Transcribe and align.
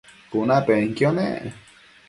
cunapenquio 0.31 1.09
nec 1.19 1.41